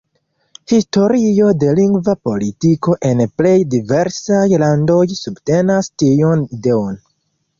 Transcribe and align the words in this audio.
Historio 0.71 1.49
de 1.63 1.67
lingva 1.79 2.13
politiko 2.29 2.95
en 3.09 3.21
plej 3.41 3.53
diversaj 3.75 4.47
landoj 4.63 4.97
subtenas 5.19 5.91
tiun 6.03 6.45
ideon. 6.59 6.99